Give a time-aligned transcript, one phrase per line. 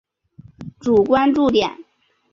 [0.79, 1.77] 主关注点。